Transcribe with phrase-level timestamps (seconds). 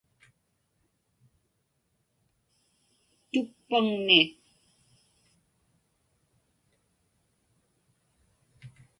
[3.31, 4.19] tuppaŋni